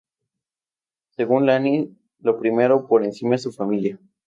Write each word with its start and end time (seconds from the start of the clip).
Según 1.15 1.45
Lani, 1.45 1.95
lo 2.21 2.39
primero 2.39 2.87
por 2.87 3.03
encima 3.03 3.35
es 3.35 3.43
su 3.43 3.51
familia. 3.51 3.99